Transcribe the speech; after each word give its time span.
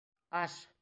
Аш! 0.41 0.53